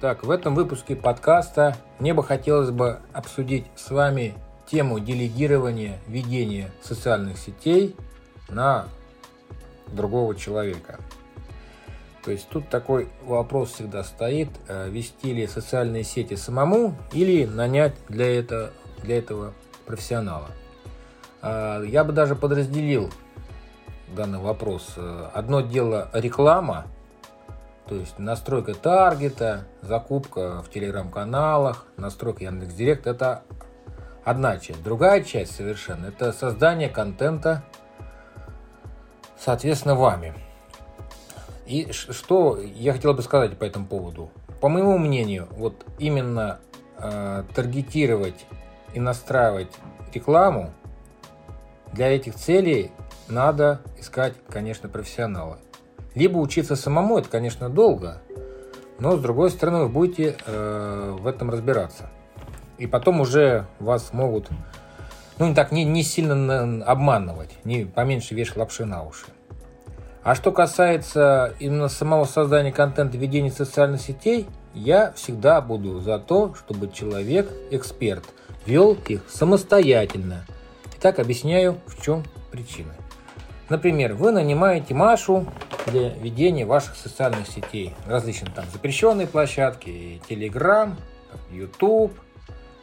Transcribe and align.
Так, 0.00 0.22
в 0.22 0.30
этом 0.30 0.54
выпуске 0.54 0.94
подкаста 0.94 1.76
мне 1.98 2.14
бы 2.14 2.22
хотелось 2.22 2.70
бы 2.70 3.00
обсудить 3.12 3.66
с 3.74 3.90
вами 3.90 4.34
тему 4.70 5.00
делегирования 5.00 5.98
ведения 6.06 6.70
социальных 6.80 7.36
сетей 7.36 7.96
на 8.48 8.86
другого 9.88 10.36
человека. 10.36 11.00
То 12.24 12.30
есть 12.30 12.48
тут 12.48 12.68
такой 12.68 13.08
вопрос 13.24 13.72
всегда 13.72 14.04
стоит, 14.04 14.50
э, 14.68 14.88
вести 14.88 15.32
ли 15.32 15.48
социальные 15.48 16.04
сети 16.04 16.34
самому 16.34 16.94
или 17.12 17.44
нанять 17.44 17.94
для 18.08 18.38
этого, 18.38 18.70
для 19.02 19.18
этого 19.18 19.52
профессионала. 19.84 20.48
А, 21.42 21.82
я 21.82 22.04
бы 22.04 22.12
даже 22.12 22.36
подразделил 22.36 23.10
данный 24.14 24.38
вопрос. 24.38 24.92
Э, 24.96 25.30
одно 25.34 25.60
дело 25.60 26.08
реклама– 26.12 26.86
то 27.88 27.94
есть 27.94 28.18
настройка 28.18 28.74
таргета, 28.74 29.64
закупка 29.80 30.62
в 30.62 30.70
телеграм-каналах, 30.70 31.86
настройка 31.96 32.44
Яндекс.Директ– 32.44 33.06
это 33.06 33.42
одна 34.24 34.58
часть. 34.58 34.82
Другая 34.82 35.22
часть 35.22 35.56
совершенно– 35.56 36.06
это 36.08 36.32
создание 36.32 36.90
контента, 36.90 37.64
соответственно, 39.38 39.94
вами. 39.94 40.34
И 41.66 41.90
что 41.92 42.58
я 42.60 42.92
хотел 42.92 43.14
бы 43.14 43.22
сказать 43.22 43.56
по 43.58 43.64
этому 43.64 43.86
поводу? 43.86 44.30
По 44.60 44.68
моему 44.68 44.98
мнению, 44.98 45.48
вот 45.52 45.84
именно 45.98 46.58
э, 46.98 47.44
таргетировать 47.54 48.46
и 48.92 49.00
настраивать 49.00 49.72
рекламу 50.12 50.72
для 51.92 52.14
этих 52.14 52.34
целей 52.34 52.90
надо 53.28 53.80
искать, 53.98 54.34
конечно, 54.48 54.88
профессионала. 54.88 55.58
Либо 56.18 56.38
учиться 56.38 56.74
самому, 56.74 57.18
это, 57.18 57.28
конечно, 57.28 57.68
долго, 57.68 58.20
но, 58.98 59.16
с 59.16 59.20
другой 59.20 59.50
стороны, 59.50 59.84
вы 59.84 59.88
будете 59.88 60.36
э, 60.46 61.16
в 61.16 61.24
этом 61.28 61.48
разбираться. 61.48 62.10
И 62.76 62.88
потом 62.88 63.20
уже 63.20 63.68
вас 63.78 64.12
могут, 64.12 64.48
ну, 65.38 65.46
не 65.46 65.54
так, 65.54 65.70
не, 65.70 65.84
не 65.84 66.02
сильно 66.02 66.84
обманывать, 66.84 67.50
не 67.62 67.84
поменьше 67.84 68.34
вешать 68.34 68.56
лапши 68.56 68.84
на 68.84 69.04
уши. 69.04 69.26
А 70.24 70.34
что 70.34 70.50
касается 70.50 71.54
именно 71.60 71.86
самого 71.86 72.24
создания 72.24 72.72
контента 72.72 73.16
ведения 73.16 73.52
социальных 73.52 74.00
сетей, 74.00 74.48
я 74.74 75.12
всегда 75.12 75.60
буду 75.60 76.00
за 76.00 76.18
то, 76.18 76.52
чтобы 76.56 76.90
человек, 76.90 77.48
эксперт, 77.70 78.24
вел 78.66 78.98
их 79.06 79.22
самостоятельно. 79.28 80.44
Итак, 80.96 81.20
объясняю, 81.20 81.78
в 81.86 82.02
чем 82.02 82.24
причина. 82.50 82.92
Например, 83.68 84.14
вы 84.14 84.32
нанимаете 84.32 84.94
Машу 84.94 85.46
для 85.86 86.10
ведения 86.10 86.66
ваших 86.66 86.96
социальных 86.96 87.48
сетей. 87.48 87.94
Различные 88.06 88.52
там 88.52 88.64
запрещенные 88.72 89.26
площадки, 89.26 90.20
Telegram, 90.28 90.94
YouTube. 91.50 92.12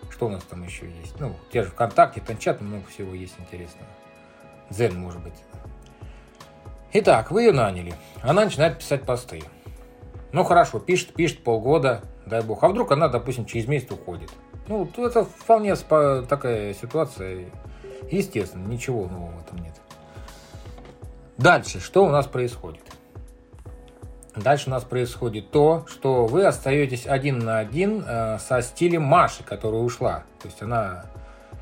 Что 0.09 0.27
у 0.27 0.29
нас 0.29 0.43
там 0.43 0.63
еще 0.63 0.85
есть? 1.01 1.19
Ну, 1.19 1.35
те 1.51 1.63
же 1.63 1.69
ВКонтакте, 1.71 2.21
Танчат, 2.21 2.61
много 2.61 2.85
всего 2.87 3.13
есть 3.13 3.35
интересного. 3.37 3.87
Дзен, 4.69 4.97
может 4.97 5.21
быть. 5.21 5.33
Итак, 6.93 7.31
вы 7.31 7.43
ее 7.43 7.51
наняли. 7.51 7.93
Она 8.21 8.45
начинает 8.45 8.79
писать 8.79 9.03
посты. 9.03 9.43
Ну, 10.31 10.43
хорошо, 10.43 10.79
пишет, 10.79 11.13
пишет 11.13 11.43
полгода, 11.43 12.01
дай 12.25 12.41
бог. 12.41 12.63
А 12.63 12.69
вдруг 12.69 12.91
она, 12.91 13.09
допустим, 13.09 13.45
через 13.45 13.67
месяц 13.67 13.91
уходит? 13.91 14.31
Ну, 14.67 14.89
это 14.97 15.25
вполне 15.25 15.75
такая 15.75 16.73
ситуация. 16.73 17.47
Естественно, 18.09 18.65
ничего 18.67 19.07
нового 19.07 19.31
в 19.31 19.41
этом 19.45 19.59
нет. 19.59 19.73
Дальше, 21.37 21.81
что 21.81 22.05
у 22.05 22.09
нас 22.09 22.27
происходит? 22.27 22.83
Дальше 24.35 24.67
у 24.67 24.71
нас 24.71 24.83
происходит 24.83 25.51
то, 25.51 25.85
что 25.87 26.25
вы 26.25 26.45
остаетесь 26.45 27.05
один 27.05 27.39
на 27.39 27.59
один 27.59 28.03
э, 28.05 28.37
со 28.39 28.61
стилем 28.61 29.03
Маши, 29.03 29.43
которая 29.43 29.81
ушла. 29.81 30.23
То 30.41 30.47
есть 30.47 30.61
она 30.61 31.05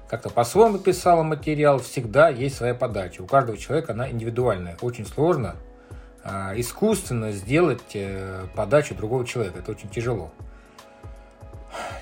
как-то 0.10 0.30
по-своему 0.30 0.78
писала 0.80 1.24
материал, 1.24 1.80
всегда 1.80 2.30
есть 2.30 2.56
своя 2.56 2.74
подача. 2.76 3.22
У 3.22 3.28
каждого 3.28 3.58
человека 3.58 3.94
она 3.94 4.10
индивидуальная. 4.10 4.78
Очень 4.82 5.06
сложно 5.06 5.56
э, 6.24 6.54
искусственно 6.56 7.32
сделать 7.32 7.96
э, 7.96 8.46
подачу 8.56 8.96
другого 8.96 9.26
человека. 9.26 9.60
Это 9.60 9.72
очень 9.72 9.90
тяжело. 9.90 10.32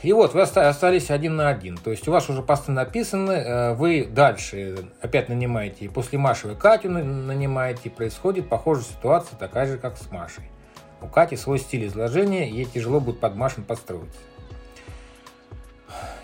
И 0.03 0.13
вот 0.13 0.34
вы 0.34 0.41
остались 0.41 1.12
один 1.12 1.35
на 1.35 1.50
один. 1.50 1.78
То 1.78 1.91
есть 1.91 2.07
у 2.07 2.12
вас 2.12 2.28
уже 2.29 2.41
посты 2.41 2.72
написаны, 2.72 3.31
э, 3.31 3.73
вы 3.73 4.06
дальше 4.06 4.89
опять 5.00 5.29
нанимаете, 5.29 5.89
после 5.89 6.17
Маши 6.17 6.47
вы 6.47 6.56
Катю 6.56 6.89
нанимаете, 6.89 7.91
происходит 7.91 8.50
похожая 8.50 8.85
ситуация, 8.85 9.38
такая 9.38 9.67
же, 9.67 9.78
как 9.78 9.97
с 9.97 10.09
Машей. 10.12 10.45
У 11.01 11.07
Кати 11.07 11.35
свой 11.35 11.59
стиль 11.59 11.85
изложения, 11.88 12.50
ей 12.50 12.66
тяжело 12.66 13.00
будет 13.00 13.19
под 13.19 13.35
Машин 13.35 13.63
подстроиться. 13.63 14.19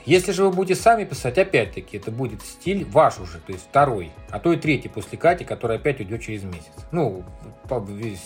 Если 0.05 0.31
же 0.31 0.45
вы 0.45 0.51
будете 0.51 0.79
сами 0.79 1.03
писать, 1.03 1.37
опять-таки, 1.37 1.97
это 1.97 2.11
будет 2.11 2.41
стиль 2.41 2.85
ваш 2.85 3.19
уже, 3.19 3.39
то 3.39 3.51
есть 3.51 3.65
второй, 3.65 4.11
а 4.29 4.39
то 4.39 4.53
и 4.53 4.57
третий 4.57 4.87
после 4.87 5.17
Кати, 5.17 5.43
который 5.43 5.75
опять 5.75 5.99
уйдет 5.99 6.21
через 6.21 6.43
месяц. 6.43 6.71
Ну, 6.91 7.25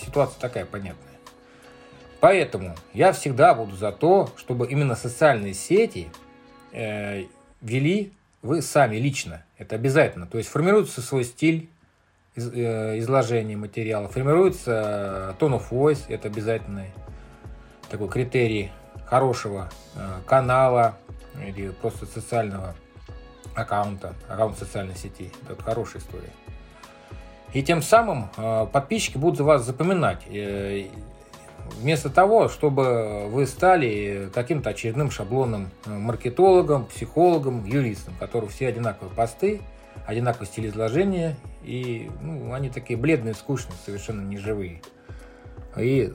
ситуация 0.05 0.39
такая 0.39 0.65
понятная. 0.65 1.10
Поэтому 2.21 2.75
я 2.93 3.11
всегда 3.11 3.53
буду 3.53 3.75
за 3.75 3.91
то, 3.91 4.31
чтобы 4.37 4.67
именно 4.67 4.95
социальные 4.95 5.53
сети 5.53 6.09
э, 6.71 7.25
вели 7.61 8.13
вы 8.41 8.61
сами 8.61 8.95
лично. 8.95 9.43
Это 9.57 9.75
обязательно. 9.75 10.25
То 10.25 10.37
есть 10.37 10.49
формируется 10.49 11.01
свой 11.01 11.25
стиль, 11.25 11.69
Э, 12.33 12.97
изложения 12.99 13.57
материала. 13.57 14.07
Формируется 14.07 15.35
tone 15.37 15.59
of 15.59 15.69
voice, 15.69 16.05
это 16.07 16.29
обязательный 16.29 16.91
такой 17.89 18.07
критерий 18.07 18.71
хорошего 19.05 19.69
э, 19.95 20.21
канала 20.25 20.97
или 21.45 21.71
просто 21.71 22.05
социального 22.05 22.73
аккаунта, 23.53 24.15
аккаунт 24.29 24.57
социальной 24.57 24.95
сети. 24.95 25.29
Это 25.43 25.61
хорошая 25.61 26.01
история. 26.01 26.29
И 27.51 27.61
тем 27.63 27.81
самым 27.81 28.29
э, 28.37 28.65
подписчики 28.71 29.17
будут 29.17 29.41
вас 29.41 29.65
запоминать. 29.65 30.21
Вместо 31.79 32.09
того, 32.09 32.47
чтобы 32.49 33.27
вы 33.29 33.45
стали 33.47 34.29
каким-то 34.33 34.69
очередным 34.69 35.11
шаблонным 35.11 35.69
маркетологом, 35.85 36.85
психологом, 36.85 37.65
юристом, 37.65 38.13
у 38.15 38.19
которых 38.19 38.51
все 38.51 38.67
одинаковые 38.67 39.13
посты, 39.15 39.61
одинаковый 40.05 40.47
стиль 40.47 40.67
изложения, 40.67 41.37
и 41.63 42.09
ну, 42.21 42.53
они 42.53 42.69
такие 42.69 42.97
бледные, 42.97 43.33
скучные, 43.33 43.75
совершенно 43.85 44.21
неживые. 44.21 44.81
И 45.77 46.11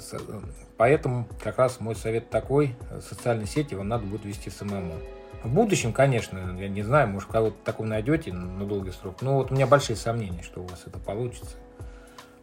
поэтому 0.77 1.27
как 1.43 1.59
раз 1.59 1.81
мой 1.81 1.97
совет 1.97 2.31
такой, 2.31 2.77
социальные 3.09 3.47
сети 3.47 3.75
вам 3.75 3.89
надо 3.89 4.05
будет 4.05 4.25
вести 4.25 4.51
самому. 4.51 4.95
В 5.43 5.49
будущем, 5.53 5.93
конечно, 5.93 6.57
я 6.59 6.69
не 6.69 6.83
знаю, 6.83 7.09
может, 7.09 7.31
кого-то 7.31 7.57
такого 7.65 7.87
найдете 7.87 8.33
на 8.33 8.65
долгий 8.65 8.91
срок, 8.91 9.23
но 9.23 9.37
вот 9.37 9.51
у 9.51 9.55
меня 9.55 9.67
большие 9.67 9.97
сомнения, 9.97 10.43
что 10.43 10.61
у 10.61 10.67
вас 10.67 10.83
это 10.87 10.99
получится. 10.99 11.57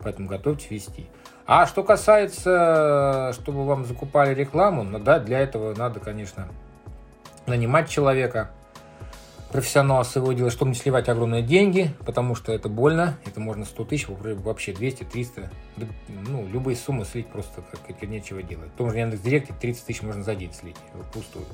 Поэтому 0.03 0.27
готовьтесь 0.27 0.69
вести. 0.69 1.07
А 1.45 1.65
что 1.65 1.83
касается, 1.83 3.31
чтобы 3.33 3.65
вам 3.65 3.85
закупали 3.85 4.33
рекламу, 4.33 4.83
ну 4.83 4.99
да, 4.99 5.19
для 5.19 5.39
этого 5.39 5.75
надо, 5.75 5.99
конечно, 5.99 6.47
нанимать 7.45 7.89
человека– 7.89 8.51
профессионал 9.53 10.03
своего 10.03 10.33
дела, 10.33 10.49
чтобы 10.49 10.71
не 10.71 10.75
сливать 10.75 11.07
огромные 11.07 11.43
деньги, 11.43 11.91
потому 12.07 12.33
что 12.33 12.51
это 12.51 12.69
больно, 12.69 13.19
это 13.23 13.39
можно 13.39 13.65
100 13.65 13.85
тысяч, 13.85 14.07
вообще 14.09 14.73
200, 14.73 15.03
300, 15.03 15.51
ну, 16.27 16.47
любые 16.47 16.75
суммы 16.75 17.05
слить 17.05 17.27
просто 17.27 17.61
как 17.61 17.81
это 17.87 18.07
нечего 18.07 18.41
делать. 18.41 18.71
В 18.71 18.77
том 18.77 18.89
же 18.89 18.97
Яндекс.Директе 18.97 19.53
30 19.53 19.85
тысяч 19.85 20.01
можно 20.01 20.23
за 20.23 20.33
день 20.33 20.51
слить, 20.53 20.75
пустую. 21.13 21.45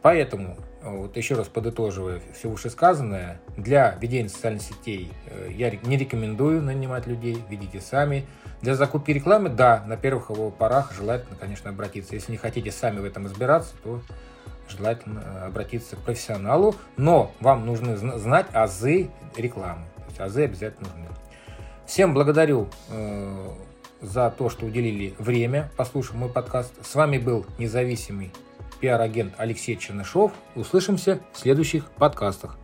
Поэтому, 0.00 0.56
вот 0.84 1.16
еще 1.16 1.34
раз 1.34 1.48
подытоживая 1.48 2.20
все 2.34 2.48
вышесказанное, 2.48 3.40
для 3.56 3.96
ведения 4.00 4.28
социальных 4.28 4.62
сетей 4.62 5.12
э, 5.26 5.50
я 5.52 5.70
не 5.70 5.96
рекомендую 5.96 6.62
нанимать 6.62 7.06
людей, 7.06 7.42
ведите 7.48 7.80
сами. 7.80 8.26
Для 8.60 8.74
закупки 8.74 9.10
рекламы, 9.10 9.48
да, 9.48 9.82
на 9.86 9.96
первых 9.96 10.30
его 10.30 10.50
порах 10.50 10.92
желательно, 10.92 11.36
конечно, 11.36 11.70
обратиться. 11.70 12.14
Если 12.14 12.32
не 12.32 12.38
хотите 12.38 12.70
сами 12.70 13.00
в 13.00 13.04
этом 13.04 13.26
разбираться, 13.26 13.74
то 13.82 14.00
желательно 14.68 15.22
э, 15.24 15.46
обратиться 15.46 15.96
к 15.96 16.00
профессионалу, 16.00 16.74
но 16.96 17.32
вам 17.40 17.66
нужно 17.66 17.96
знать 17.96 18.46
азы 18.52 19.10
рекламы. 19.36 19.84
То 19.96 20.04
есть 20.08 20.20
азы 20.20 20.44
обязательно 20.44 20.88
нужны. 20.88 21.08
Всем 21.86 22.14
благодарю 22.14 22.68
э, 22.90 23.48
за 24.00 24.30
то, 24.30 24.48
что 24.48 24.66
уделили 24.66 25.14
время, 25.18 25.70
послушав 25.76 26.14
мой 26.14 26.28
подкаст. 26.28 26.72
С 26.84 26.94
вами 26.94 27.18
был 27.18 27.46
независимый 27.58 28.32
пиар-агент 28.82 29.34
Алексей 29.38 29.76
Чернышов. 29.76 30.32
Услышимся 30.56 31.20
в 31.32 31.38
следующих 31.38 31.86
подкастах. 31.92 32.58